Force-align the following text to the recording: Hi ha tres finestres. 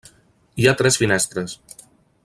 Hi 0.61 0.65
ha 0.67 0.73
tres 0.79 0.97
finestres. 1.03 1.57